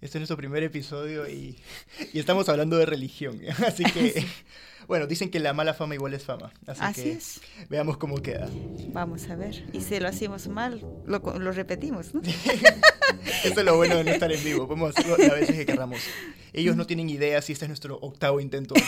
[0.00, 1.58] Este es nuestro primer episodio y,
[2.12, 3.40] y estamos hablando de religión.
[3.66, 4.24] Así que,
[4.86, 6.52] bueno, dicen que la mala fama igual es fama.
[6.68, 7.40] Así, que es.
[7.68, 8.48] veamos cómo queda.
[8.92, 9.64] Vamos a ver.
[9.72, 12.22] Y si lo hacemos mal, lo, lo repetimos, ¿no?
[13.44, 14.68] Eso es lo bueno de no estar en vivo.
[14.68, 16.00] Podemos hacerlo las veces que queramos.
[16.52, 18.84] Ellos no tienen idea si este es nuestro octavo intento o no.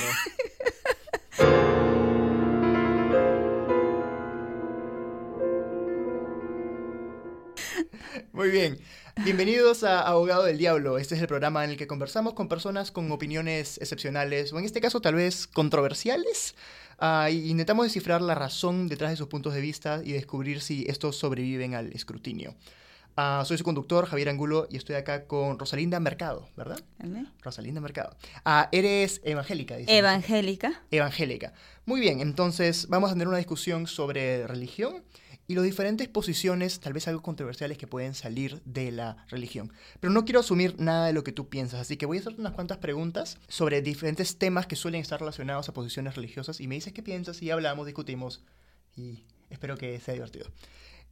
[8.32, 8.78] Muy bien.
[9.16, 10.96] Bienvenidos a Abogado del Diablo.
[10.96, 14.64] Este es el programa en el que conversamos con personas con opiniones excepcionales, o en
[14.64, 16.54] este caso tal vez controversiales.
[17.00, 21.16] Uh, intentamos descifrar la razón detrás de sus puntos de vista y descubrir si estos
[21.16, 22.54] sobreviven al escrutinio.
[23.16, 26.80] Uh, soy su conductor, Javier Angulo, y estoy acá con Rosalinda Mercado, ¿verdad?
[27.42, 28.16] Rosalinda Mercado.
[28.46, 29.96] Uh, eres evangélica, dice.
[29.98, 30.82] Evangélica.
[30.90, 31.52] Evangélica.
[31.84, 35.02] Muy bien, entonces vamos a tener una discusión sobre religión
[35.50, 39.72] y las diferentes posiciones, tal vez algo controversiales, que pueden salir de la religión.
[39.98, 42.40] Pero no quiero asumir nada de lo que tú piensas, así que voy a hacerte
[42.40, 46.76] unas cuantas preguntas sobre diferentes temas que suelen estar relacionados a posiciones religiosas y me
[46.76, 48.44] dices qué piensas y hablamos, discutimos
[48.94, 50.46] y espero que sea divertido.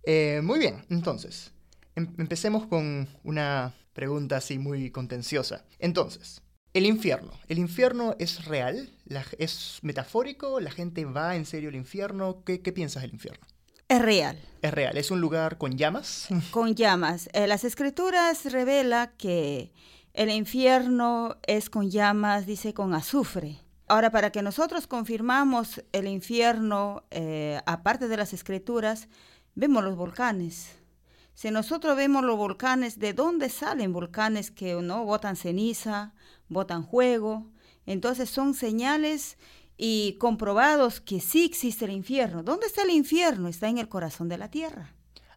[0.04, 1.50] Eh, muy bien, entonces,
[1.96, 5.64] em empecemos con una pregunta así muy contenciosa.
[5.80, 6.42] Entonces,
[6.74, 7.32] el infierno.
[7.48, 8.88] ¿El infierno es real?
[9.36, 10.60] ¿Es metafórico?
[10.60, 12.44] ¿La gente va en serio al infierno?
[12.44, 13.44] ¿Qué, qué piensas del infierno?
[13.88, 14.38] Es real.
[14.60, 14.98] Es real.
[14.98, 16.28] ¿Es un lugar con llamas?
[16.50, 17.30] Con llamas.
[17.32, 19.72] Eh, las escrituras revela que
[20.12, 23.60] el infierno es con llamas, dice con azufre.
[23.86, 29.08] Ahora, para que nosotros confirmamos el infierno, eh, aparte de las escrituras,
[29.54, 30.76] vemos los volcanes.
[31.32, 36.12] Si nosotros vemos los volcanes, ¿de dónde salen volcanes que no botan ceniza,
[36.48, 37.46] botan fuego?
[37.86, 39.38] Entonces son señales
[39.78, 42.42] y comprobados que sí existe el infierno.
[42.42, 43.48] ¿Dónde está el infierno?
[43.48, 44.92] Está en el corazón de la tierra.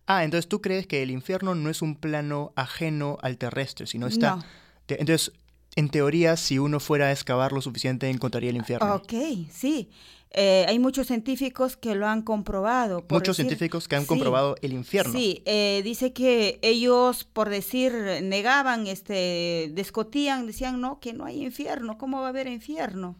[0.07, 4.07] Ah, entonces tú crees que el infierno no es un plano ajeno al terrestre, sino
[4.07, 4.37] está...
[4.37, 4.43] No.
[4.87, 5.31] Entonces,
[5.75, 8.95] en teoría, si uno fuera a excavar lo suficiente, encontraría el infierno.
[8.95, 9.13] Ok,
[9.49, 9.89] sí.
[10.33, 13.05] Eh, hay muchos científicos que lo han comprobado.
[13.09, 15.13] Muchos decir, científicos que han sí, comprobado el infierno.
[15.13, 17.93] Sí, eh, dice que ellos, por decir,
[18.23, 23.17] negaban, este, discutían, decían, no, que no hay infierno, ¿cómo va a haber infierno?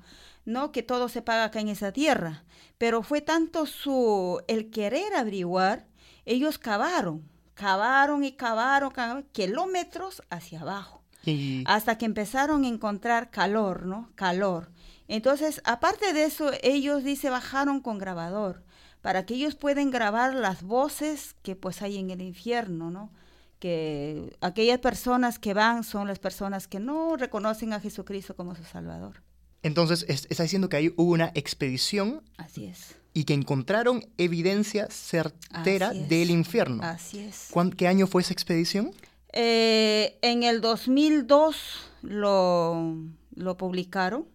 [0.52, 2.44] No que todo se paga acá en esa tierra,
[2.78, 5.88] pero fue tanto su el querer averiguar,
[6.26, 11.04] ellos cavaron, cavaron y cavaron, cavaron kilómetros hacia abajo,
[11.66, 14.10] hasta que empezaron a encontrar calor, ¿no?
[14.16, 14.72] Calor.
[15.08, 18.64] Entonces, aparte de eso, ellos dice bajaron con grabador
[19.02, 23.12] para que ellos puedan grabar las voces que pues hay en el infierno, ¿no?
[23.60, 28.64] Que aquellas personas que van son las personas que no reconocen a Jesucristo como su
[28.64, 29.22] Salvador.
[29.64, 32.24] Entonces, está diciendo que ahí hubo una expedición.
[32.38, 32.96] Así es.
[33.14, 36.82] Y que encontraron evidencia certera del infierno.
[36.84, 37.50] Así es.
[37.78, 38.92] ¿Qué año fue esa expedición?
[39.34, 41.56] Eh, en el 2002
[42.02, 42.96] lo,
[43.36, 44.26] lo publicaron.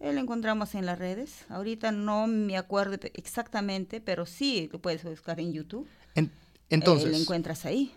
[0.00, 1.44] Eh, lo encontramos en las redes.
[1.48, 5.86] Ahorita no me acuerdo exactamente, pero sí lo puedes buscar en YouTube.
[6.14, 6.30] En,
[6.70, 7.08] entonces.
[7.08, 7.92] Eh, lo encuentras ahí.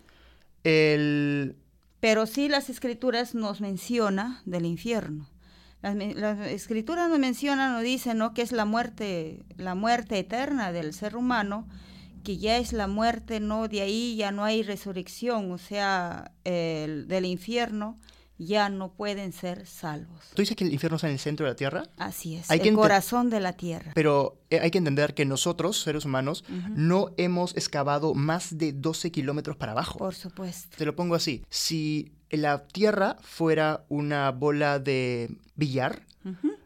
[0.64, 1.56] El...
[2.00, 5.30] Pero sí las escrituras nos menciona del infierno.
[5.84, 8.34] Las, las, escrituras nos mencionan, nos dicen, ¿no?
[8.34, 11.68] Que es la muerte, la muerte eterna del ser humano,
[12.24, 13.68] que ya es la muerte, ¿no?
[13.68, 18.00] De ahí ya no hay resurrección, o sea, el, del infierno
[18.38, 20.32] ya no pueden ser salvos.
[20.34, 21.84] ¿Tú dices que el infierno está en el centro de la tierra?
[21.98, 23.92] Así es, Hay el corazón de la tierra.
[23.94, 26.74] Pero eh, hay que entender que nosotros, seres humanos, Ujú.
[26.76, 30.00] no hemos excavado más de 12 kilómetros para abajo.
[30.00, 30.78] Por supuesto.
[30.78, 31.44] Te lo pongo así.
[31.50, 36.02] Si la Tierra fuera una bola de billar,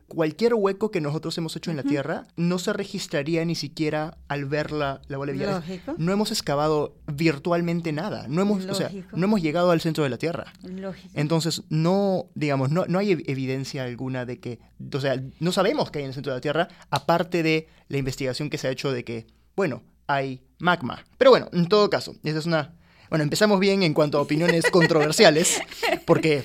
[0.08, 1.84] cualquier hueco que nosotros hemos hecho en la.
[1.84, 5.56] Tierra no se registraría ni siquiera al ver la, la bola de billar.
[5.56, 5.96] Lógico.
[5.98, 8.28] No hemos excavado virtualmente nada.
[8.30, 9.18] No hemos, o sea, Lógico.
[9.18, 10.54] no hemos llegado al centro de la Tierra.
[10.64, 11.10] Lógico.
[11.14, 14.60] Entonces, no, digamos, no, no hay ev- evidencia alguna de que,
[14.94, 17.98] o sea, no sabemos qué hay en el centro de la Tierra, aparte de la
[17.98, 21.04] investigación que se ha hecho de que, bueno, hay magma.
[21.18, 22.74] Pero bueno, en todo caso, esa es una...
[23.10, 25.62] Bueno, empezamos bien en cuanto a opiniones controversiales,
[26.06, 26.44] porque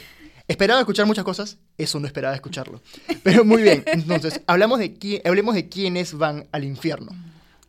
[0.48, 2.80] esperaba escuchar muchas cosas, eso no esperaba escucharlo.
[3.22, 7.12] Pero muy bien, entonces, hablamos de qui- hablemos de quiénes van al infierno.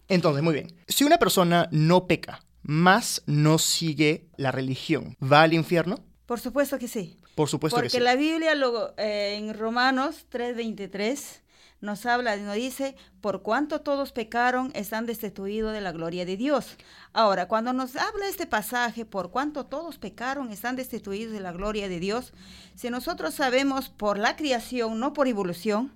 [0.09, 5.53] Entonces, muy bien, si una persona no peca, más no sigue la religión, ¿va al
[5.53, 6.03] infierno?
[6.25, 7.17] Por supuesto que sí.
[7.35, 8.03] Por supuesto Porque que sí.
[8.03, 11.41] la Biblia luego, eh, en Romanos 3:23
[11.83, 16.77] nos habla, nos dice, por cuanto todos pecaron, están destituidos de la gloria de Dios.
[17.11, 21.89] Ahora, cuando nos habla este pasaje, por cuanto todos pecaron, están destituidos de la gloria
[21.89, 22.31] de Dios,
[22.73, 25.93] si nosotros sabemos por la creación, no por evolución,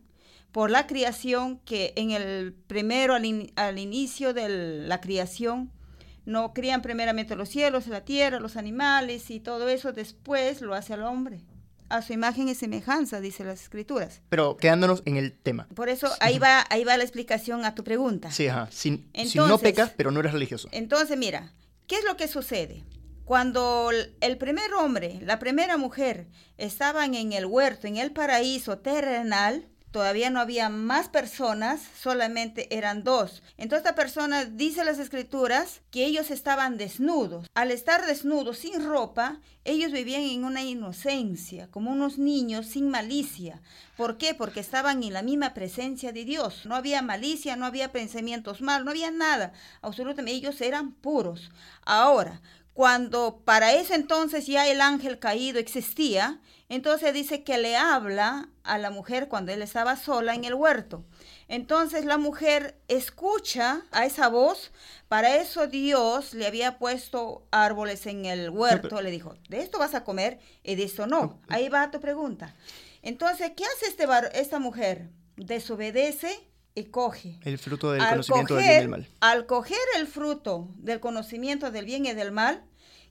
[0.52, 4.50] por la creación que en el primero, al, al inicio de
[4.86, 5.72] la creación,
[6.26, 10.96] no crían primeramente los cielos, la tierra, los animales y todo eso, después lo hace
[10.96, 11.46] al hombre.
[11.90, 14.22] A su imagen y semejanza, dice las escrituras.
[14.30, 15.68] Pero quedándonos en el tema.
[15.76, 18.32] Por eso ahí va, ahí va la explicación a tu pregunta.
[18.32, 18.68] Sí, ajá.
[18.72, 20.70] Si, si no pecas, pero no eres religioso.
[20.72, 21.54] Entonces, mira,
[21.88, 22.84] ¿qué es lo que sucede?
[23.26, 23.90] Cuando
[24.22, 29.68] el primer hombre, la primera mujer estaban en el huerto, en el paraíso terrenal,
[29.98, 33.42] todavía no había más personas, solamente eran dos.
[33.58, 37.48] Entonces esta persona dice las escrituras que ellos estaban desnudos.
[37.56, 43.60] Al estar desnudos, sin ropa, ellos vivían en una inocencia, como unos niños sin malicia.
[43.96, 44.36] ¿Por qué?
[44.36, 46.68] Porque estaban en la misma presencia de Dios.
[46.68, 49.52] No había malicia, no había pensamientos malos, no había nada.
[49.82, 51.50] Absolutamente, ellos eran puros.
[51.86, 52.40] Ahora,
[52.78, 56.40] cuando para ese entonces ya el ángel caído existía,
[56.70, 61.04] entonces dice que le habla a la mujer cuando él estaba sola en el huerto.
[61.48, 64.72] Entonces la mujer escucha a esa voz.
[65.08, 69.02] Para eso Dios le había puesto árboles en el huerto.
[69.02, 71.42] Le dijo, de esto vas a comer y de esto no.
[71.48, 72.54] Ahí va tu pregunta.
[73.02, 74.06] Entonces, ¿qué hace este
[74.40, 75.10] esta mujer?
[75.36, 76.47] Desobedece
[76.78, 77.40] y coge.
[77.44, 79.08] El fruto del conocimiento del bien y del mal.
[79.20, 82.64] Al coger el fruto del conocimiento del bien y del mal,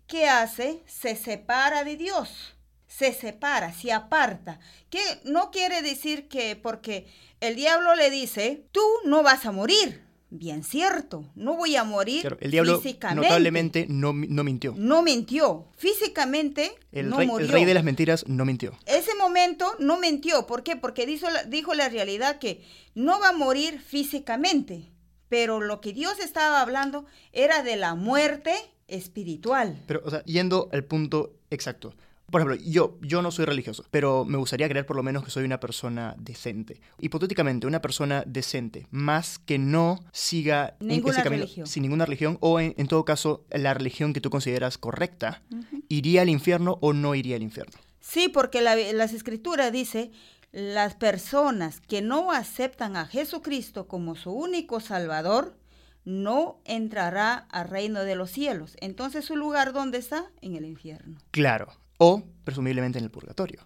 [0.06, 0.84] ¿qué hace?
[0.86, 2.54] Se separa de Dios.
[2.86, 4.60] Se separa, se aparta.
[4.88, 10.05] Que no quiere decir que porque el diablo le dice, tú no vas a morir.
[10.28, 12.82] Bien cierto, no voy a morir el diablo
[13.14, 14.74] notablemente no, no, mintió.
[14.76, 15.68] No mintió.
[15.76, 17.46] Físicamente el no rey, murió.
[17.46, 18.76] El rey de las mentiras no mintió.
[18.86, 20.46] Ese momento no mintió.
[20.48, 20.74] ¿Por qué?
[20.74, 22.64] Porque dijo, dijo la realidad que
[22.94, 24.90] no va a morir físicamente.
[25.28, 28.54] Pero lo que Dios estaba hablando era de la muerte
[28.88, 29.80] espiritual.
[29.86, 31.94] Pero, o sea, yendo al punto exacto.
[32.30, 35.30] Por ejemplo, yo, yo no soy religioso, pero me gustaría creer por lo menos que
[35.30, 36.80] soy una persona decente.
[36.98, 41.66] Hipotéticamente, una persona decente, más que no siga ninguna religión.
[41.66, 45.42] sin ninguna religión, o en, todo caso, la religión que tú consideras correcta,
[45.88, 47.78] ¿iría al infierno o no iría al infierno?
[48.00, 50.10] Sí, porque la, las escrituras dice,
[50.50, 55.56] las personas que no aceptan a Jesucristo como su único Salvador,
[56.04, 58.76] no entrará al reino de los cielos.
[58.80, 60.30] Entonces, ¿su lugar dónde está?
[60.40, 61.18] En el infierno.
[61.32, 63.60] Claro o presumiblemente en el purgatorio.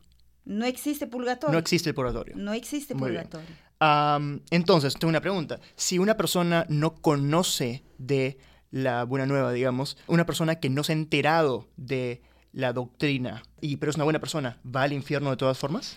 [0.44, 1.52] No existe purgatorio.
[1.52, 2.34] No existe el purgatorio.
[2.36, 3.48] No existe purgatorio.
[4.50, 5.60] entonces, tengo una pregunta.
[5.76, 8.38] Si una persona no conoce de
[8.70, 12.22] la buena nueva, digamos, una persona que no se ha enterado de
[12.52, 15.96] la doctrina, y pero es una buena persona, ¿va al infierno de todas formas?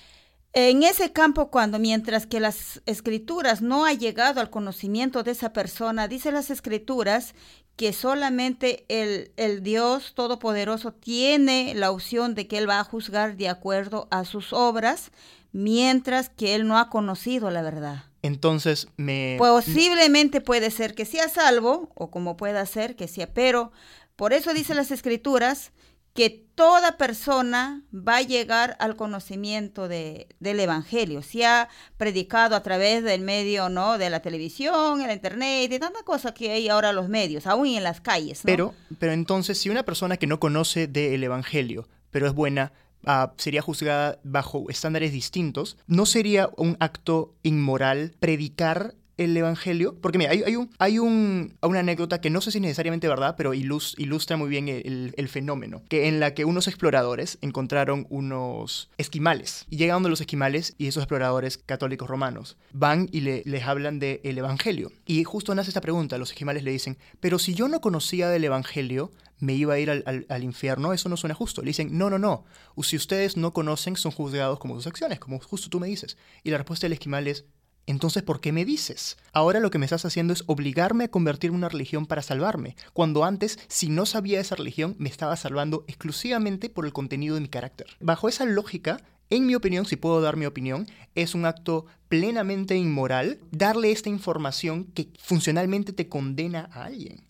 [0.55, 5.51] En ese campo, cuando mientras que las escrituras no ha llegado al conocimiento de esa
[5.51, 7.33] persona, dice las escrituras
[7.75, 13.35] que solamente el, el, Dios Todopoderoso tiene la opción de que Él va a juzgar
[13.35, 15.11] de acuerdo a sus obras,
[15.51, 18.05] mientras que Él no ha conocido la verdad.
[18.21, 19.35] Entonces me...
[19.37, 23.71] Posiblemente puede ser que sea salvo, o como pueda ser que sea, pero
[24.15, 25.71] por eso dice las escrituras
[26.13, 31.23] que toda persona va a llegar al conocimiento de, del Evangelio.
[31.23, 33.97] Se ha predicado a través del medio, ¿no?
[33.97, 37.83] De la televisión, el internet, de tanta cosa que hay ahora los medios, aún en
[37.83, 38.41] las calles.
[38.45, 42.73] Pero, pero entonces, si una persona que no conoce del Evangelio, pero es buena,
[43.05, 49.95] ah, sería juzgada bajo estándares distintos, ¿no sería un acto inmoral predicar el Evangelio?
[50.01, 53.35] Porque mira, hay, un, hay un, una anécdota que no sé si es necesariamente verdad,
[53.37, 59.65] pero ilustra muy bien el, fenómeno, que en la que unos exploradores encontraron unos esquimales
[59.69, 63.99] y llegan de los esquimales y esos exploradores católicos romanos van y le, les hablan
[63.99, 64.91] del el Evangelio.
[65.05, 68.43] Y justo nace esta pregunta, los esquimales le dicen, pero si yo no conocía del
[68.43, 69.11] Evangelio,
[69.43, 71.61] me iba a ir al, al, infierno, eso no suena justo.
[71.61, 72.45] Le dicen, no, no, no,
[72.81, 76.17] si ustedes no conocen, son juzgados como sus acciones, como justo tú me dices.
[76.43, 77.45] Y la respuesta del esquimal es,
[77.85, 79.17] entonces, ¿por qué me dices?
[79.33, 82.75] Ahora lo que me estás haciendo es obligarme a convertirme en una religión para salvarme,
[82.93, 87.41] cuando antes, si no sabía esa religión, me estaba salvando exclusivamente por el contenido de
[87.41, 87.87] mi carácter.
[87.99, 92.75] Bajo esa lógica, en mi opinión, si puedo dar mi opinión, es un acto plenamente
[92.75, 97.23] inmoral darle esta información que funcionalmente te condena a alguien.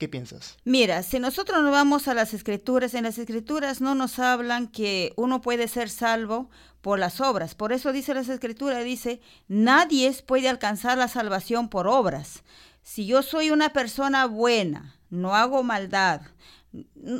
[0.00, 0.56] ¿Qué piensas?
[0.64, 5.12] Mira, si nosotros nos vamos a las escrituras, en las escrituras no nos hablan que
[5.16, 6.48] uno puede ser salvo
[6.80, 7.54] por las obras.
[7.54, 12.44] Por eso dice las escrituras, dice, nadie puede alcanzar la salvación por obras.
[12.82, 16.22] Si yo soy una persona buena, no hago maldad,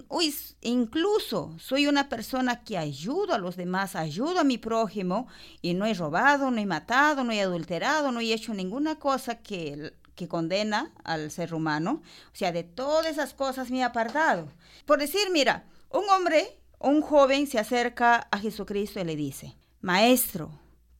[0.08, 5.26] Uy, incluso soy una persona que ayudo a los demás, ayudo a mi prójimo
[5.60, 9.42] y no he robado, no he matado, no he adulterado, no he hecho ninguna cosa
[9.42, 12.02] que que condena al ser humano.
[12.26, 14.52] O sea, de todas esas cosas me he apartado.
[14.84, 20.50] Por decir, mira, un hombre, un joven se acerca a Jesucristo y le dice, Maestro,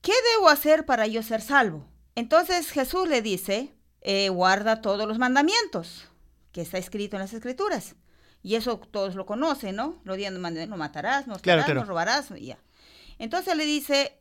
[0.01, 1.85] ¿qué debo hacer para yo ser salvo?
[2.15, 6.09] Entonces Jesús le dice, eh, guarda todos los mandamientos
[6.51, 7.97] que está escrito en las escrituras.
[8.43, 10.01] Y eso todos lo conocen, ¿no?
[10.05, 11.37] Lo no matarás, no,
[11.75, 12.57] no robarás, ya.
[13.19, 14.19] Entonces le dice,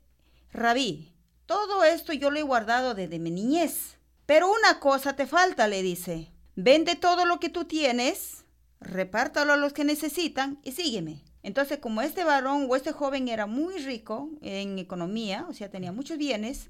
[0.52, 1.14] Rabí,
[1.46, 3.99] todo esto yo lo he guardado desde mi niñez.
[4.30, 6.32] Pero una cosa te falta, le dice.
[6.56, 8.46] Vende todo lo que tú tienes,
[8.80, 11.24] repártalo a los que necesitan y sígueme.
[11.42, 15.92] Entonces, como este varón o este joven era muy rico en economía, o sea, tenía
[15.92, 16.70] muchos bienes,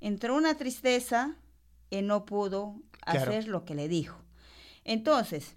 [0.00, 1.36] entró una tristeza
[1.90, 4.18] y no pudo hacer lo que le dijo.
[4.82, 5.54] Entonces,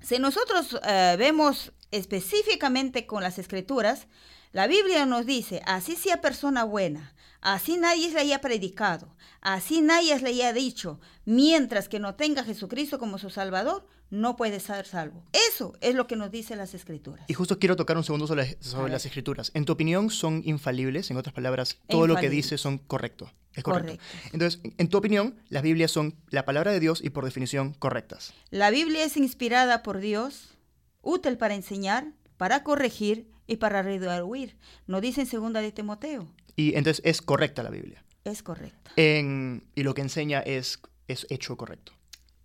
[0.00, 4.06] si nosotros eh, vemos específicamente con las escrituras,
[4.52, 10.18] la Biblia nos dice, así sea persona buena, Así nadie le haya predicado, así nadie
[10.18, 14.86] le haya dicho, mientras que no tenga a Jesucristo como su Salvador, no puede ser
[14.86, 15.22] salvo.
[15.50, 17.24] Eso es lo que nos dicen las escrituras.
[17.28, 19.50] Y justo quiero tocar un segundo sobre, las escrituras.
[19.54, 21.10] En tu opinión, ¿son infalibles?
[21.10, 23.30] En otras palabras, todo lo que dice son correcto.
[23.54, 24.02] Es correcto.
[24.32, 28.32] Entonces, en tu opinión, las Biblias son la palabra de Dios y por definición correctas.
[28.50, 30.56] La Biblia es inspirada por Dios,
[31.02, 34.56] útil para enseñar, para corregir y para redarguir.
[34.86, 36.28] Nos dice en segunda de Timoteo.
[36.58, 38.04] Y entonces es correcta la Biblia.
[38.24, 38.90] Es correcta.
[38.96, 41.92] En, y lo que enseña es, es hecho correcto.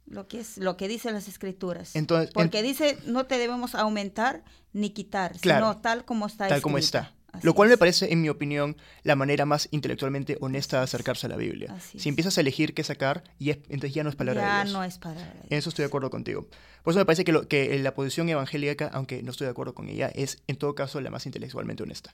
[0.05, 1.95] Lo que, es, lo que dicen las escrituras.
[1.95, 6.77] Entonces, Porque dice, no te debemos aumentar ni quitar, sino tal como está Tal como
[6.77, 7.15] está.
[7.41, 11.29] Lo cual me parece, en mi opinión, la manera más intelectualmente honesta de acercarse a
[11.29, 11.75] la Biblia.
[11.79, 14.73] si empiezas a elegir qué sacar, y entonces ya no es palabra de Dios.
[14.73, 15.45] Ya no es palabra de Dios.
[15.49, 16.47] En eso estoy de acuerdo contigo.
[16.83, 19.73] Por eso me parece que, lo, que la posición evangélica, aunque no estoy de acuerdo
[19.73, 22.13] con ella, es en todo caso la más intelectualmente honesta.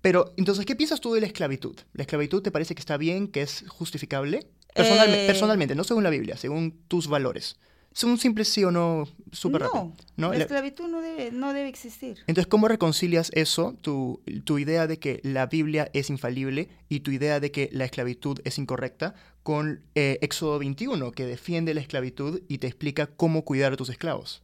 [0.00, 1.76] pero entonces, ¿qué piensas tú de la esclavitud?
[1.92, 4.46] ¿La esclavitud te parece que está bien, que es justificable?
[4.74, 7.56] Eh, personalmente, no según la Biblia, según tus valores.
[7.94, 9.92] Es un simple sí o no súper no, rápido.
[10.16, 12.18] No, la esclavitud no debe, no debe existir.
[12.26, 17.10] Entonces, ¿cómo reconcilias eso, tu, tu, idea de que la Biblia es infalible y tu
[17.10, 22.42] idea de que la esclavitud es incorrecta, con eh, Éxodo 21, que defiende la esclavitud
[22.48, 24.42] y te explica cómo cuidar a tus esclavos?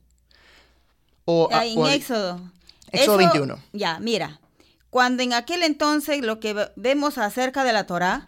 [1.24, 2.40] O, ah, en Éxodo.
[2.92, 3.58] Éxodo 21.
[3.72, 4.40] Ya, mira.
[4.90, 8.26] Cuando en aquel entonces lo que vemos acerca de la Torá,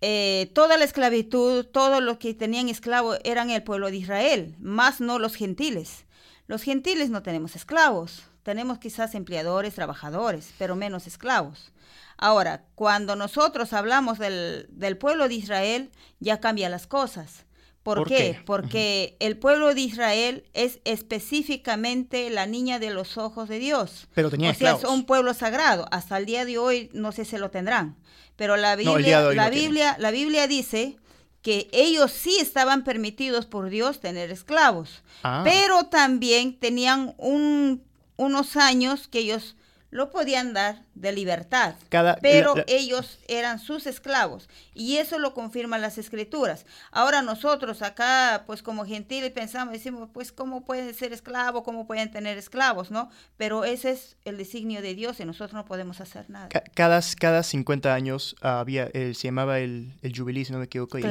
[0.00, 5.00] eh, toda la esclavitud, todos los que tenían esclavos eran el pueblo de Israel, más
[5.00, 6.04] no los gentiles.
[6.46, 11.72] Los gentiles no tenemos esclavos, tenemos quizás empleadores, trabajadores, pero menos esclavos.
[12.16, 17.44] Ahora, cuando nosotros hablamos del, del pueblo de Israel, ya cambian las cosas.
[17.84, 18.40] ¿Por, qué?
[18.46, 24.08] Porque el pueblo de Israel es específicamente la niña de los ojos de Dios.
[24.14, 25.86] Pero tenía o sea, es un pueblo sagrado.
[25.90, 27.96] Hasta el día de hoy no sé si lo tendrán.
[28.36, 30.96] Pero la Biblia, la, Biblia la Biblia dice
[31.42, 35.02] que ellos sí estaban permitidos por Dios tener esclavos.
[35.22, 35.42] Ah.
[35.44, 37.84] Pero también tenían un,
[38.16, 39.54] unos años que ellos
[39.94, 41.76] lo podían dar de libertad,
[42.20, 46.66] pero ellos eran sus esclavos y eso lo confirman las escrituras.
[46.90, 52.10] Ahora nosotros acá, pues como gentiles pensamos, decimos, pues cómo pueden ser esclavos, cómo pueden
[52.10, 53.08] tener esclavos, ¿no?
[53.36, 56.48] Pero ese es el designio de Dios y nosotros no podemos hacer nada.
[56.74, 61.04] Cada, cada 50 años había, se llamaba el, el jubilí, si no me equivoco, y,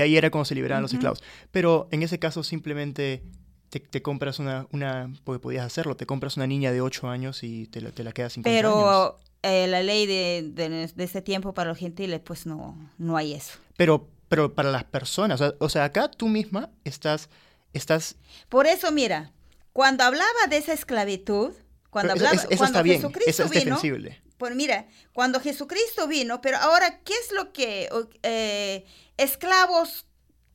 [0.00, 1.22] ahí era cuando se liberaban los esclavos.
[1.52, 3.22] Pero en ese caso simplemente
[3.68, 7.66] te, compras una, una, porque podías hacerlo, te compras una niña de 8 años y
[7.66, 11.70] te la, te la quedas 50 Pero eh, la ley de, de, ese tiempo para
[11.70, 13.58] los gentiles, pues no, no hay eso.
[13.76, 17.28] Pero, pero para las personas, o sea, acá tú misma estás,
[17.72, 18.16] estás...
[18.48, 19.32] Por eso, mira,
[19.72, 21.52] cuando hablaba de esa esclavitud,
[21.90, 22.34] cuando hablaba...
[22.34, 24.20] eso cuando está bien, eso es defensible.
[24.38, 27.88] Pues mira, cuando Jesucristo vino, pero ahora, ¿qué es lo que
[28.22, 28.84] eh,
[29.16, 30.06] esclavos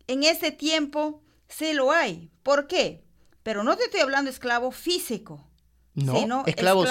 [0.07, 1.22] en ese tiempo
[1.57, 2.29] sí lo hay?
[2.43, 3.03] ¿Por qué?
[3.43, 5.45] Pero no te estoy hablando de esclavo físico,
[5.95, 6.85] sino esclavo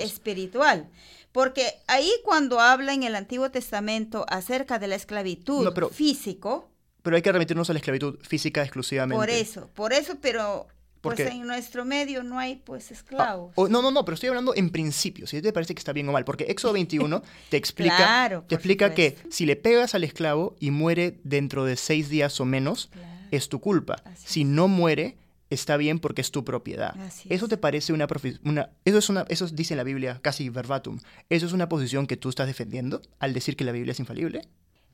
[0.00, 0.90] espiritual.
[1.32, 6.70] Porque ahí cuando habla en el Antiguo Testamento acerca de la esclavitud físico...
[7.02, 9.18] Pero hay que remitirnos a la esclavitud física exclusivamente.
[9.18, 10.66] Por eso, por eso, pero
[11.00, 13.54] pues en nuestro medio no hay pues esclavos.
[13.56, 16.08] Ah, no, no, no, pero estoy hablando en principio, si te parece que está bien
[16.08, 20.56] o mal, porque Éxodo 21 te explica, te explica que si le pegas al esclavo
[20.60, 22.90] y muere dentro de seis días o menos,
[23.30, 24.02] es tu culpa.
[24.14, 25.16] si no muere,
[25.50, 26.94] está bien porque es tu propiedad.
[27.28, 28.06] eso te parece una,
[28.44, 30.98] una eso es una eso dice la Biblia casi verbatim.
[31.28, 34.42] Eso es una posición que tú estás defendiendo al decir que la Biblia es infalible.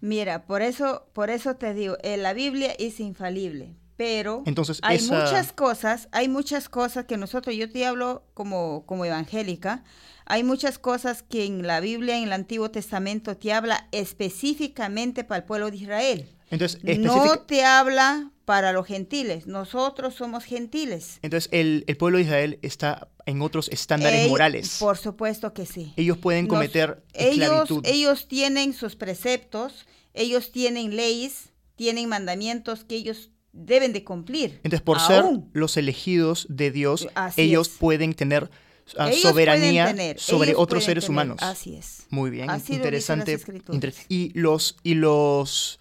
[0.00, 5.00] Mira, por eso por eso te digo, eh, la Biblia es infalible, pero Entonces, hay
[5.00, 9.84] muchas cosas, hay muchas cosas que nosotros yo te hablo como como evangélica,
[10.26, 15.38] hay muchas cosas que en la Biblia en el Antiguo Testamento te habla específicamente para
[15.38, 16.28] el pueblo de Israel.
[16.50, 19.46] Entonces, no te habla para los gentiles.
[19.46, 21.18] Nosotros somos gentiles.
[21.22, 24.76] Entonces, el, pueblo de Israel está en otros estándares morales.
[24.78, 25.92] Por supuesto que sí.
[25.96, 27.84] Ellos pueden cometer esclavitud.
[27.84, 34.60] Ellos, tienen sus preceptos, ellos tienen leyes, tienen mandamientos que ellos deben de cumplir.
[34.62, 38.50] Entonces, por ser los elegidos de Dios, ellos pueden tener
[38.98, 41.38] ah, Ellos soberanía pueden tener, sobre ellos otros seres tener, humanos.
[41.42, 42.06] Así es.
[42.10, 43.40] Muy bien, Así interesante.
[43.72, 45.80] inter- y los y los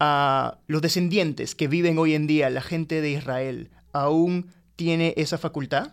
[0.00, 5.36] ah, los descendientes que viven hoy en día, la gente de Israel, aún tiene esa
[5.38, 5.92] facultad.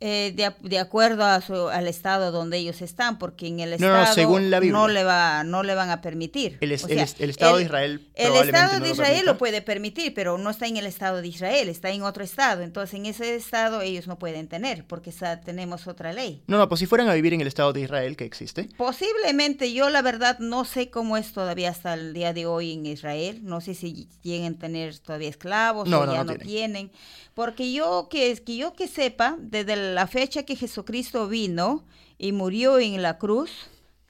[0.00, 3.88] Eh, de, de acuerdo a su- al estado donde ellos están, porque en el No,
[3.88, 6.56] no, estado según la no le va no le van a permitir.
[6.60, 8.86] El, es- O el sea, es- el Estado de el- Israel El Estado no de
[8.86, 9.32] lo Israel permita.
[9.32, 12.62] lo puede permitir, pero no está en el Estado de Israel, está en otro estado.
[12.62, 16.44] Entonces, en ese estado ellos no pueden tener, porque está- tenemos otra ley.
[16.46, 18.68] No, no, pues si fueran a vivir en el Estado de Israel que existe.
[18.76, 22.86] Posiblemente, yo la verdad no sé cómo es todavía hasta el día de hoy en
[22.86, 23.40] Israel.
[23.42, 26.46] No sé si lleguen a tener todavía esclavos No, o no, ya no no, tienen.
[26.46, 26.92] tienen.
[27.34, 31.86] Porque yo que, que yo que sepa, desde la fecha que Jesucristo vino
[32.18, 33.50] y murió en la cruz,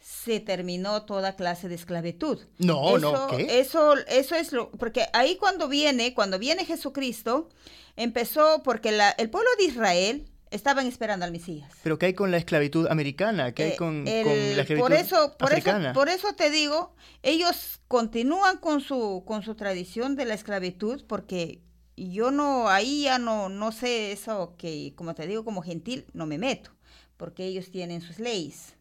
[0.00, 2.38] se terminó toda clase de esclavitud.
[2.58, 3.60] No, eso, no, ¿qué?
[3.60, 7.48] Eso, eso es lo, porque ahí cuando viene, cuando viene Jesucristo,
[7.96, 11.70] empezó porque la, el pueblo de Israel estaban esperando al Mesías.
[11.82, 13.52] Pero ¿qué hay con la esclavitud americana?
[13.52, 15.92] ¿Qué hay Eh, con, el- con la esclavitud por eso, por eso, africana?
[15.92, 21.60] por eso te digo, ellos continúan con su, con su tradición de la esclavitud, porque
[21.98, 26.26] yo no, ahí ya no, no sé eso que, como te digo, como gentil, no
[26.26, 26.70] me meto,
[27.16, 28.74] porque ellos tienen sus leyes,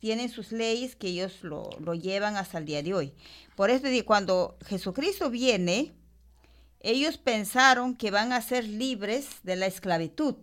[0.00, 3.12] tienen sus leyes que ellos lo, lo llevan hasta el día de hoy.
[3.56, 5.92] Por eso cuando Jesucristo viene,
[6.80, 10.36] ellos pensaron que van a ser libres de la esclavitud,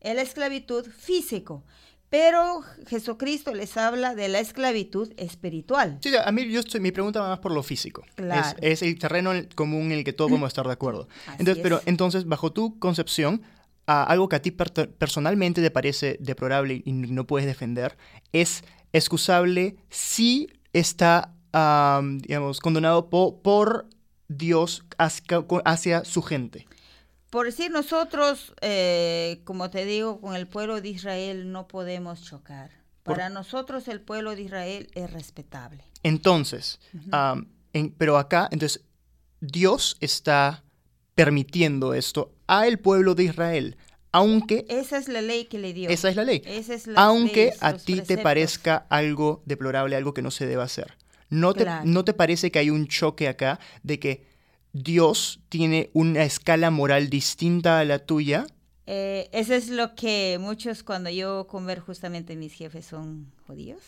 [0.00, 1.64] es la esclavitud físico,
[2.12, 5.96] pero Jesucristo les habla de la esclavitud espiritual.
[6.02, 8.02] Sí, a mí yo estoy, mi pregunta va más por lo físico.
[8.16, 8.58] Claro.
[8.60, 11.08] Es, es el terreno en- común en el que todos vamos a estar de acuerdo.
[11.26, 11.84] Así Entonces, pero es.
[11.86, 13.40] entonces, bajo tu concepción,
[13.86, 17.96] a algo que a ti per- personalmente te parece deplorable y no puedes defender,
[18.34, 23.88] es excusable si está, am, digamos, condenado po- por
[24.28, 26.66] Dios hacia, hacia su gente.
[27.32, 32.70] Por decir nosotros, eh, como te digo, con el pueblo de Israel no podemos chocar.
[33.02, 35.82] Por- Para nosotros el pueblo de Israel es respetable.
[36.02, 36.78] Entonces,
[37.72, 38.84] en- pero acá, entonces,
[39.40, 40.62] Dios está
[41.14, 43.78] permitiendo esto a el pueblo de Israel,
[44.12, 45.88] aunque Esa es la ley que le dio.
[45.88, 46.42] esa es la ley.
[46.44, 50.62] Esa es las aunque a ti te parezca algo deplorable, algo que no se debe
[50.62, 50.98] hacer.
[51.30, 51.64] ¿No te.
[51.84, 54.31] ¿No te parece que hay un choque acá de que
[54.72, 58.46] Dios tiene una escala moral distinta a la tuya?
[58.86, 63.80] Eh, eso es lo que muchos cuando yo comer justamente mis jefes son judíos.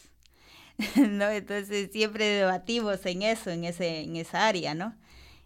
[0.96, 1.28] ¿no?
[1.30, 4.94] Entonces siempre debatimos en eso, en, ese, en esa área, ¿no?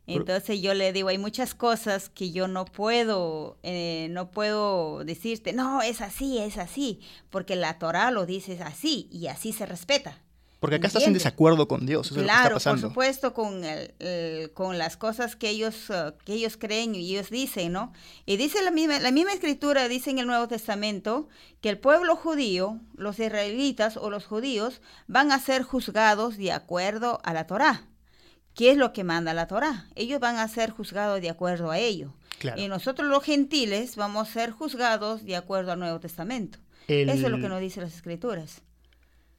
[0.06, 5.52] Entonces yo le digo, hay muchas cosas que yo no puedo, eh, no puedo decirte,
[5.52, 10.22] no, es así, es así, porque la Torah lo dice así y así se respeta.
[10.60, 12.88] Porque acá estás en desacuerdo con Dios, eso es lo que está Claro, por pasando.
[12.88, 17.30] supuesto, con, el- el- con las cosas que ellos, eh, que ellos creen y ellos
[17.30, 17.92] dicen, ¿no?
[18.26, 21.28] Y dice la misma, la misma escritura, dice en el Nuevo Testamento,
[21.60, 27.20] que el pueblo judío, los israelitas o los judíos, van a ser juzgados de acuerdo
[27.22, 27.84] a la Torá.
[28.54, 29.86] ¿Qué es lo que manda la Torá?
[29.94, 32.14] Ellos van a ser juzgados de acuerdo a ello.
[32.40, 32.60] Claro.
[32.60, 36.58] Y nosotros los gentiles vamos a ser juzgados de acuerdo al Nuevo Testamento.
[36.88, 38.62] El- Eso es lo que nos dicen las escrituras.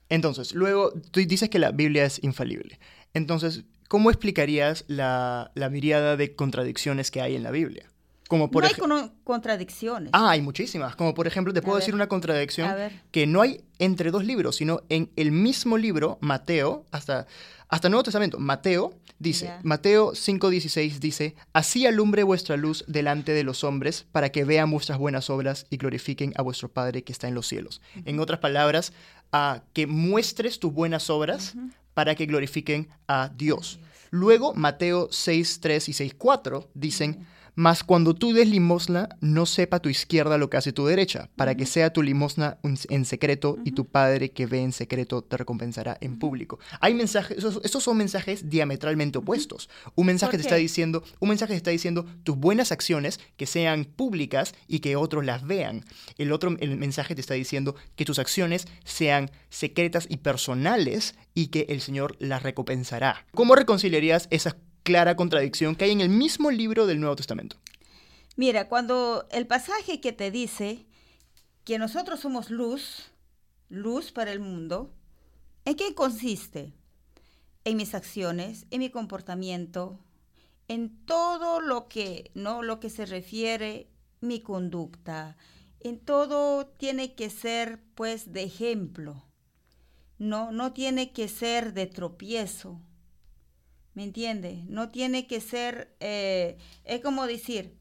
[0.09, 2.79] Entonces, luego, tú dices que la Biblia es infalible.
[3.13, 7.85] Entonces, ¿cómo explicarías la, la miriada de contradicciones que hay en la Biblia?
[8.27, 10.11] Como por no hay contradicciones.
[10.13, 10.95] Ah, hay muchísimas.
[10.95, 11.95] Como por ejemplo, te A puedo decir ver.
[11.95, 12.69] una contradicción
[13.09, 17.25] que no hay entre dos libros, sino en el mismo libro, Mateo, hasta,
[17.69, 18.39] hasta el Nuevo Testamento.
[18.39, 19.59] Mateo dice, Ya.
[19.63, 24.97] Mateo 5:16 dice, así alumbre vuestra luz delante de los hombres para que vean vuestras
[24.97, 27.81] buenas obras y glorifiquen a vuestro Padre que está en los cielos.
[28.05, 28.91] En otras palabras,
[29.31, 31.53] a que muestres tus buenas obras
[31.93, 33.79] para que glorifiquen a Dios.
[34.09, 39.79] Luego, Mateo 6, 3 y 6, 4 dicen, mas cuando tú des limosna, no sepa
[39.79, 43.71] tu izquierda lo que hace tu derecha, para que sea tu limosna en secreto y
[43.71, 46.59] tu Padre que ve en secreto te recompensará en público.
[46.79, 49.69] Hay mensajes, esos, esos son mensajes diametralmente opuestos.
[49.95, 53.45] Un mensaje ¿Por te está diciendo, un mensaje te está diciendo tus buenas acciones que
[53.45, 55.85] sean públicas y que otros las vean.
[56.17, 61.47] El otro el mensaje te está diciendo que tus acciones sean secretas y personales y
[61.47, 63.25] que el Señor las recompensará.
[63.33, 67.57] ¿Cómo reconciliarías esa clara contradicción que hay en el mismo libro del Nuevo Testamento?
[68.35, 70.85] Mira, cuando el pasaje que te dice
[71.65, 73.11] que nosotros somos luz,
[73.69, 74.93] luz para el mundo,
[75.65, 76.73] ¿en qué consiste?
[77.65, 79.99] En mis acciones, en mi comportamiento,
[80.67, 83.89] en todo lo que, no lo que se refiere
[84.21, 85.35] mi conducta,
[85.79, 89.23] en todo tiene que ser pues de ejemplo.
[90.17, 92.81] No, no tiene que ser de tropiezo.
[93.99, 94.63] ¿Me entiende?
[94.69, 97.75] No tiene que ser, eh, es como decir,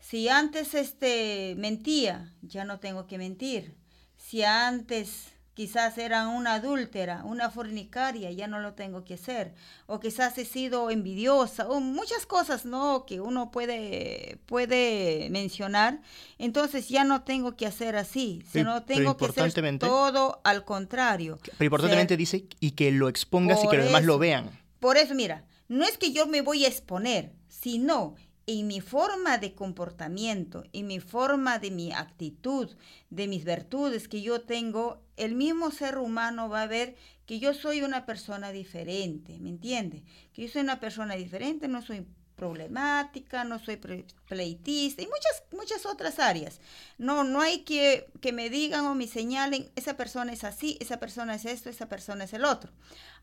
[0.00, 3.76] si antes este mentía, ya no tengo que mentir.
[4.16, 9.54] Si antes quizás era una adúltera, una fornicaria, ya no lo tengo que hacer.
[9.86, 13.06] O quizás he sido envidiosa, o muchas cosas, ¿no?
[13.06, 16.00] Que uno puede, puede mencionar.
[16.38, 21.38] Entonces ya no tengo que hacer así, sino tengo que hacer todo al contrario.
[21.40, 24.50] Pero importantemente dice, y que lo expongas y que los demás lo vean.
[24.80, 28.14] Por eso, mira, no es que yo me voy a exponer, sino
[28.46, 32.68] en mi forma de comportamiento, en mi forma de mi actitud,
[33.08, 37.54] de mis virtudes que yo tengo, el mismo ser humano va a ver que yo
[37.54, 40.02] soy una persona diferente, ¿me entiende?
[40.34, 42.06] Que yo soy una persona diferente, no soy
[42.36, 46.60] problemática, no soy pleitista y muchas, muchas otras áreas.
[46.98, 50.98] No, no hay que, que me digan o me señalen, esa persona es así, esa
[50.98, 52.72] persona es esto, esa persona es el otro.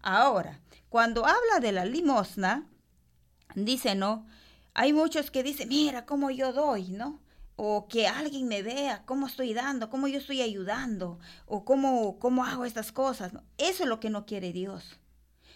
[0.02, 0.60] Ahora,
[0.90, 2.68] cuando habla de la limosna,
[3.56, 4.26] dice, no,
[4.74, 7.20] hay muchos que dicen, mira cómo yo doy, ¿no?
[7.56, 12.46] O que alguien me vea cómo estoy dando, cómo yo estoy ayudando, o cómo, cómo
[12.46, 13.34] hago estas cosas.
[13.58, 14.98] Eso es lo que no quiere Dios.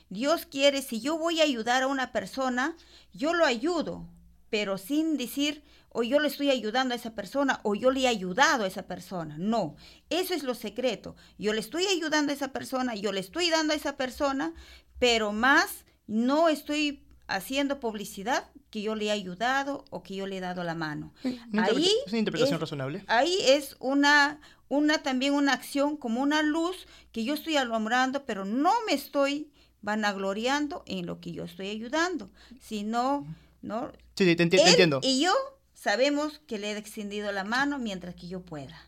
[0.10, 2.76] Dios quiere, si yo voy a ayudar a una persona,
[3.14, 4.06] yo lo ayudo,
[4.50, 8.08] pero sin decir, o yo le estoy ayudando a esa persona, o yo le he
[8.08, 9.38] ayudado a esa persona.
[9.38, 9.76] No,
[10.10, 11.16] eso es lo secreto.
[11.38, 14.54] Yo le estoy ayudando a esa persona, yo le estoy dando a esa persona,
[15.00, 20.38] pero más no estoy haciendo publicidad que yo le he ayudado o que yo le
[20.38, 21.14] he dado la mano.
[21.24, 23.04] ahí es una interpretación razonable.
[23.08, 28.46] Ahí es una, una también una acción como una luz que yo estoy alumbrando, pero
[28.46, 29.52] no me estoy
[29.84, 33.28] vanagloriando en lo que yo estoy ayudando, sino,
[33.62, 33.92] ¿no?
[34.16, 35.00] Sí, sí te, entiendo.
[35.04, 35.34] Y yo
[35.84, 38.80] sabemos que le he extendido la mano mientras que yo pueda.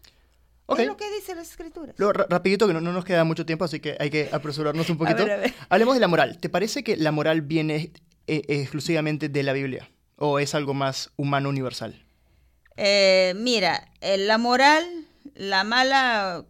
[0.78, 1.94] Es lo que dice la escritura.
[1.98, 5.26] rapidito, que no, nos queda mucho tiempo, así que hay que apresurarnos un poquito.
[5.70, 6.38] Hablemos de la moral.
[6.40, 7.92] ¿Te parece que la moral viene
[8.28, 9.90] eh, exclusivamente de la Biblia?
[10.16, 12.02] ¿O es algo más humano universal?
[12.78, 14.86] Eh, mira, eh, la moral,
[15.36, 16.46] la mala,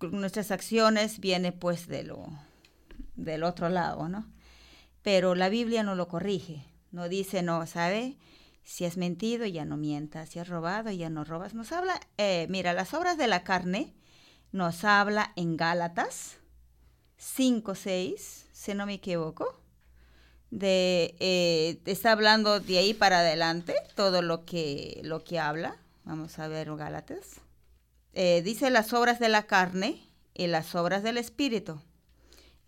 [0.00, 2.28] nuestras acciones viene pues de lo,
[3.16, 4.26] del otro lado, ¿no?
[5.02, 8.16] Pero la Biblia no lo corrige, no dice, no, ¿sabe?
[8.62, 11.54] Si has mentido, ya no mientas, si has robado, ya no robas.
[11.54, 12.00] Nos habla,
[12.48, 13.92] mira, las obras de la carne
[14.52, 16.38] nos habla en Gálatas
[17.16, 19.62] 5, 6, si no me equivoco
[20.52, 25.76] de eh, está hablando de ahí para adelante todo lo que lo que habla.
[26.04, 27.40] Vamos a ver Gálatas.
[28.12, 31.80] Eh, dice las obras de la carne y las obras del espíritu.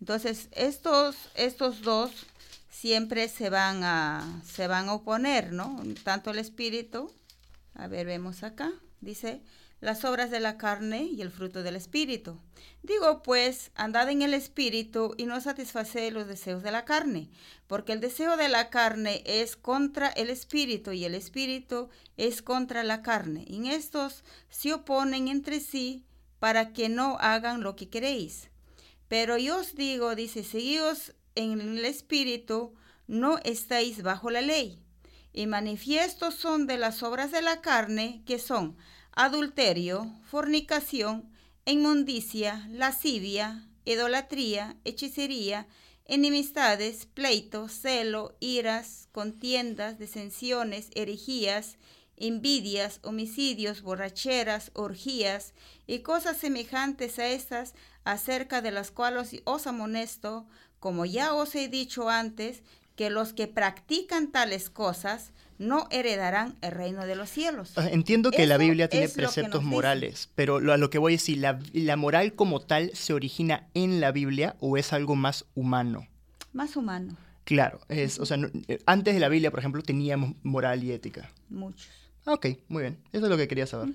[0.01, 2.25] Entonces estos estos dos
[2.75, 7.11] siempre se van a se van a oponer no tanto el espíritu
[7.73, 9.41] a ver vemos acá dice
[9.85, 12.39] las obras de la carne y el fruto del espíritu.
[12.81, 17.29] Digo pues, andad en el espíritu y no satisfaced los deseos de la carne,
[17.67, 22.83] porque el deseo de la carne es contra el espíritu y el espíritu es contra
[22.83, 23.45] la carne.
[23.47, 26.03] En estos se oponen entre sí
[26.39, 28.49] para que no hagan lo que queréis.
[29.07, 32.73] Pero yo os digo, dice, seguíos en el espíritu,
[33.07, 34.81] no estáis bajo la ley.
[35.33, 38.77] Y manifiestos son de las obras de la carne, que son
[39.11, 41.29] adulterio, fornicación,
[41.65, 45.67] inmundicia, lascivia, idolatría, hechicería,
[46.05, 51.77] enemistades, pleitos, celo, iras, contiendas, disensiones, herejías,
[52.17, 55.53] envidias, homicidios, borracheras, orgías
[55.87, 60.47] y cosas semejantes a estas, acerca de las cuales os amonesto,
[60.85, 62.61] como ya os he dicho antes,
[62.95, 67.73] que los que practican tales cosas no heredarán el reino de los cielos.
[67.75, 71.37] Ah, entiendo que la Biblia tiene preceptos morales, pero a lo que voy es si
[71.37, 76.05] la, la moral como tal se origina en la Biblia o es algo más humano.
[76.53, 77.17] Más humano.
[77.45, 81.31] Claro, es, o sea, eh, antes de la Biblia, por ejemplo, teníamos moral y ética.
[81.49, 81.89] Muchos.
[82.27, 82.99] Ah, ok, muy bien.
[83.11, 83.89] Eso es lo que quería saber.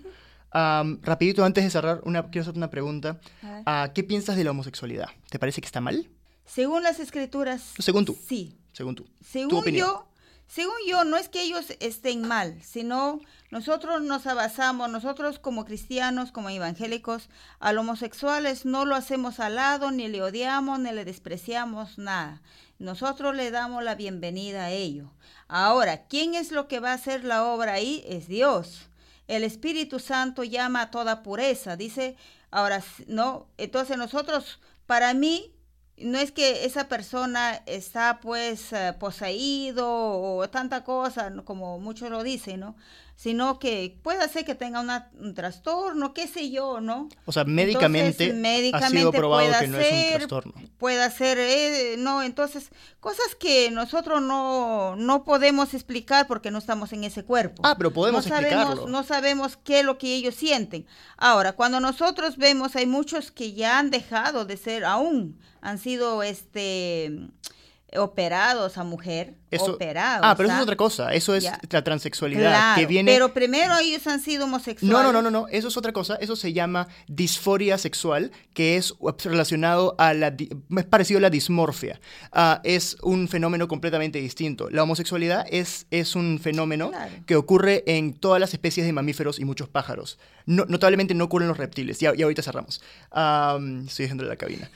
[1.02, 3.20] rapidito, antes de cerrar, una, quiero hacerte una pregunta.
[3.64, 5.10] Ah, ¿Qué piensas de la homosexualidad?
[5.28, 6.08] ¿Te parece que está mal?
[6.44, 7.62] Según las escrituras.
[7.78, 8.16] Según tú.
[8.26, 8.56] Sí.
[8.72, 9.06] Según tú.
[9.20, 10.06] Según yo,
[10.46, 16.32] según yo, no es que ellos estén mal, sino nosotros nos abasamos, nosotros como cristianos,
[16.32, 17.28] como evangélicos,
[17.60, 22.42] al homosexuales no lo hacemos al lado, ni le odiamos, ni le despreciamos, nada.
[22.80, 25.12] Nosotros le damos la bienvenida a ello.
[25.46, 28.02] Ahora, ¿quién es lo que va a hacer la obra ahí?
[28.08, 28.88] Es Dios.
[29.28, 31.76] El Espíritu Santo llama a toda pureza.
[31.76, 32.16] Dice,
[32.50, 35.52] ahora, no, entonces nosotros, para mí,
[36.00, 42.22] no es que esa persona está pues eh, poseído o tanta cosa, como muchos lo
[42.22, 42.76] dicen, ¿no?
[43.22, 47.06] Sino que puede ser que tenga una- un trastorno, qué sé yo, ¿no?
[47.26, 50.52] O sea, médicamente, Entonces, ha médicamente sido probado puede que no es un trastorno.
[50.78, 56.94] Puede ser, eh, no, entonces, cosas que nosotros no, no podemos explicar porque no estamos
[56.94, 57.60] en ese cuerpo.
[57.62, 58.88] Ah, pero podemos no sabemos, explicarlo.
[58.90, 60.86] No sabemos qué es lo que ellos sienten.
[61.18, 66.22] Ahora, cuando nosotros vemos, hay muchos que ya han dejado de ser aún, han sido
[66.22, 67.28] este
[67.96, 70.20] operados a mujer, Eso- operados.
[70.24, 70.58] ah, pero eso ¿ah?
[70.58, 71.12] es otra cosa.
[71.12, 73.10] Eso es la transexualidad Claro, que viene.
[73.12, 74.92] pero primero ellos han sido homosexuales.
[74.92, 76.16] No, no, no, no, no, eso es otra cosa.
[76.16, 80.28] Eso se llama disforia sexual, que es relacionado a la.
[80.76, 82.00] Es parecido a la dismorfia.
[82.32, 84.70] Ah, es un fenómeno completamente distinto.
[84.70, 87.12] La homosexualidad es, es un fenómeno Claro.
[87.26, 90.18] que ocurre en todas las especies de mamíferos y muchos pájaros.
[90.46, 91.98] No- notablemente no ocurre en los reptiles.
[92.00, 92.80] Ya, ya ahorita cerramos.
[93.10, 94.70] Am, estoy dejando la cabina.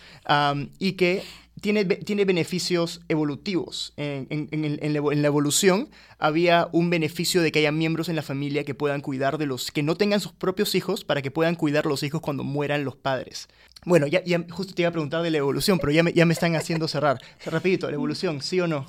[0.79, 1.22] Y que
[1.61, 3.93] tiene, tiene beneficios evolutivos.
[3.97, 5.88] En, en- en la, en la evolución
[6.19, 9.71] había un beneficio de que haya miembros en la familia que puedan cuidar de los
[9.71, 12.97] que no tengan sus propios hijos para que puedan cuidar los hijos cuando mueran los
[12.97, 13.49] padres.
[13.87, 16.25] Bueno, ya, ya justo te iba a preguntar de la evolución, pero ya me, ya
[16.27, 17.21] me están haciendo cerrar.
[17.47, 18.87] Rapidito, ¿la evolución, sí o no?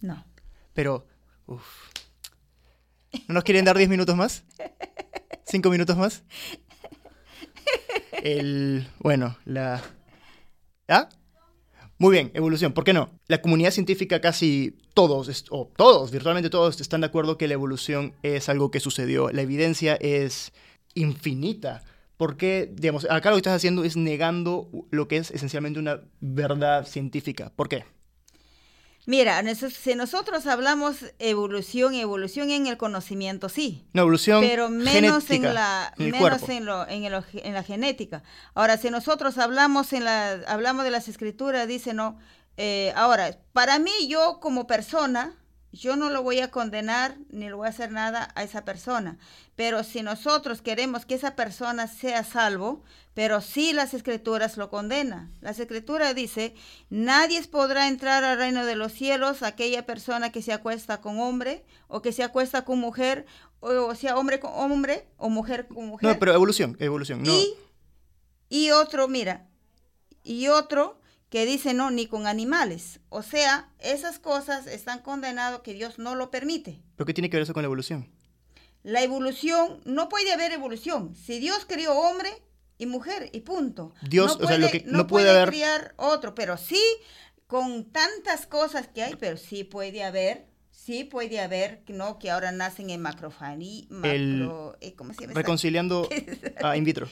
[0.00, 0.24] No.
[0.72, 1.06] Pero.
[3.26, 4.44] ¿No nos quieren dar 10 minutos más?
[5.44, 6.22] ¿Cinco minutos más?
[8.22, 9.82] El, bueno, la...
[11.98, 13.10] Muy bien, evolución, ¿por qué no?
[13.28, 18.14] La comunidad científica casi todos, o todos, virtualmente todos, están de acuerdo que la evolución
[18.22, 19.30] es algo que sucedió.
[19.30, 20.52] La evidencia es
[20.94, 21.82] infinita.
[22.16, 26.86] Porque, digamos, acá lo que estás haciendo es negando lo que es esencialmente una verdad
[26.86, 27.50] científica.
[27.56, 27.84] ¿Por qué?
[29.06, 33.86] Mira, si nosotros hablamos evolución, evolución en el conocimiento, sí.
[33.94, 36.52] Una evolución pero menos genética en la en menos cuerpo.
[36.52, 38.22] en, lo, en, el- en la genética
[38.54, 42.18] ahora si nosotros hablamos en la hablamos de las escrituras dice no
[42.56, 45.34] eh, ahora para mí yo como persona
[45.72, 49.18] yo no lo voy a condenar ni le voy a hacer nada a esa persona
[49.56, 52.82] pero si nosotros queremos que esa persona sea salvo
[53.14, 56.54] pero sí las escrituras lo condenan las escrituras dice
[56.88, 61.64] nadie podrá entrar al reino de los cielos aquella persona que se acuesta con hombre
[61.88, 63.26] o que se acuesta con mujer
[63.60, 67.22] o, o sea hombre con hombre o mujer con mujer No, pero evolución, evolución.
[67.22, 67.32] No.
[67.32, 67.54] y,
[68.48, 69.46] y otro, mira,
[70.24, 70.99] y otro
[71.30, 73.00] que dice no, ni con animales.
[73.08, 76.82] O sea, esas cosas están condenadas que Dios no lo permite.
[76.96, 78.10] ¿Pero qué tiene que ver eso con la evolución?
[78.82, 81.14] La evolución, no puede haber evolución.
[81.14, 82.30] Si Dios crió hombre
[82.78, 83.94] y mujer y punto.
[84.08, 86.82] Dios, no o sea, lo que- no puede puede haber- criar otro, pero sí,
[87.46, 90.46] con tantas cosas que hay, pero sí puede haber,
[90.84, 92.18] sí puede haber, ¿no?
[92.18, 95.34] Que ahora nacen en macrofani, El- macro, eh, ¿cómo se llama?
[95.34, 96.08] Reconciliando
[96.62, 97.06] ah, in vitro.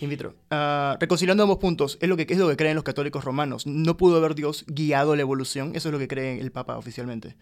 [0.00, 0.34] In vitro.
[0.50, 1.96] Ah, reconciliando ambos puntos.
[2.00, 3.66] Es lo, que, es lo que creen los católicos romanos.
[3.66, 5.72] No pudo haber Dios guiado la evolución.
[5.76, 7.36] Eso es lo que cree el Papa oficialmente.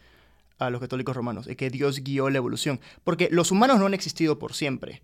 [0.58, 1.46] A los católicos romanos.
[1.46, 2.80] Es que Dios guió la evolución.
[3.02, 5.00] Porque los humanos no han existido por siempre.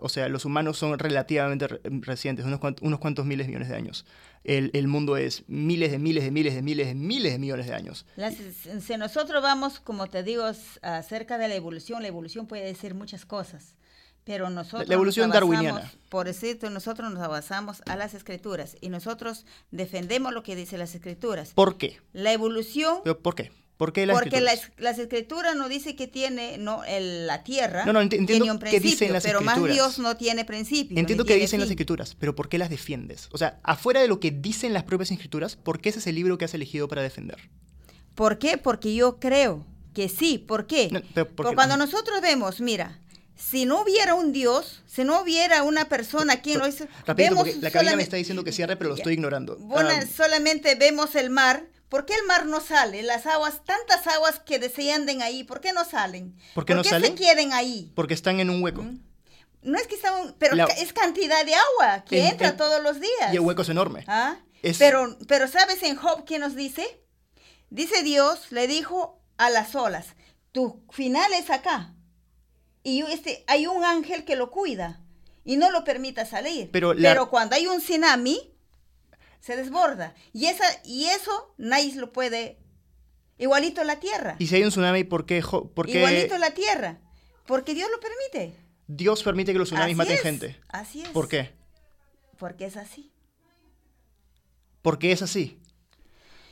[0.00, 3.68] O sea, los humanos son relativamente re- recientes, unos, cuant- unos cuantos miles de millones
[3.68, 4.06] de años.
[4.44, 7.66] El, el mundo es miles de miles de miles de miles de miles de millones
[7.66, 8.06] de años.
[8.16, 10.44] Las- si nosotros vamos, como te digo,
[10.82, 13.74] acerca de la evolución, la evolución puede decir muchas cosas,
[14.22, 14.88] pero nosotros...
[14.88, 15.92] La evolución nos darwiniana.
[16.10, 20.94] Por eso nosotros nos basamos a las escrituras y nosotros defendemos lo que dicen las
[20.94, 21.52] escrituras.
[21.54, 22.00] ¿Por qué?
[22.12, 23.50] La evolución, ¿Pero ¿Por qué?
[23.76, 24.70] ¿Por qué las porque escrituras?
[24.78, 28.44] las, las escrituras no dice que tiene no el- la tierra, No, no, enti- entiendo
[28.44, 29.62] tiene un qué dicen las pero más.
[29.62, 30.98] Dios no tiene principio.
[30.98, 33.28] Entiendo que dicen las escrituras, pero ¿por qué las defiendes?
[33.32, 36.14] O sea, afuera de lo que dicen las propias escrituras, ¿por qué ese es el
[36.14, 37.36] libro que has elegido para defender?
[38.14, 38.56] ¿Por qué?
[38.56, 40.38] Porque yo creo que sí.
[40.38, 40.88] ¿Por qué?
[40.90, 41.54] No, pero ¿por Porque qué?
[41.56, 42.98] cuando nosotros vemos, mira,
[43.34, 47.56] si no hubiera un Dios, si no hubiera una persona quien lo hizo, Rapidito, vemos
[47.62, 49.56] la cabina me está diciendo que cierre, pero lo estoy ignorando.
[49.58, 51.66] Bueno, Ah, solamente vemos el mar.
[51.88, 53.02] ¿Por qué el mar no sale?
[53.02, 56.36] Las aguas, tantas aguas que descienden ahí, ¿por qué no salen?
[56.54, 57.16] ¿Por qué no salen?
[57.16, 57.92] se queden ahí?
[57.94, 58.84] porque están en un hueco.
[59.62, 62.82] No es que están, pero La- es cantidad de agua que En- entra en- todos
[62.82, 63.32] los días.
[63.32, 64.04] Y el hueco es enorme.
[64.08, 64.36] ¿Ah?
[64.62, 67.00] Es- Pero, pero ¿sabes en Job qué nos dice?
[67.70, 70.06] Dice Dios, le dijo a las olas,
[70.52, 71.94] tu final es acá.
[72.82, 75.00] Y este, hay un ángel que lo cuida
[75.44, 76.70] y no lo permita salir.
[76.72, 78.55] Pero la- cuando hay un tsunami,
[79.40, 80.14] se desborda.
[80.32, 82.58] Y, esa, y eso nadie lo puede...
[83.38, 84.36] Igualito la tierra.
[84.38, 87.00] Y si hay un tsunami, ¿por qué, por qué Igualito la tierra.
[87.46, 88.56] Porque Dios lo permite.
[88.86, 90.60] Dios permite que los tsunamis Así maten es, gente?
[90.68, 91.08] Así es.
[91.10, 91.50] ¿Por qué?
[92.38, 93.12] Porque es así.
[94.82, 95.60] Porque es así.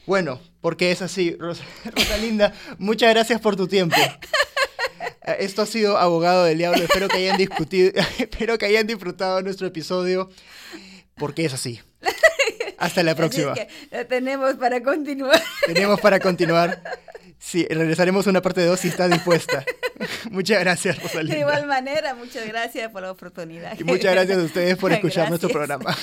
[0.07, 1.35] Bueno, porque es así.
[1.38, 3.97] Ros- Rosalinda, muchas gracias por tu tiempo.
[3.97, 6.83] Eh, Esto ha sido Abogado del Diablo.
[6.83, 10.29] Espero que hayan discutido, espero que hayan disfrutado nuestro episodio.
[11.16, 11.81] Porque es así.
[12.78, 13.52] Hasta la próxima.
[13.52, 15.40] Así es que tenemos para continuar.
[15.66, 16.82] Tenemos para continuar.
[17.44, 19.64] Sí, regresaremos a una parte de dos si está dispuesta.
[20.30, 21.34] muchas gracias, Rosalinda.
[21.34, 23.78] De igual manera, muchas gracias por la oportunidad.
[23.78, 25.94] Y muchas gracias a ustedes por escuchar nuestro programa.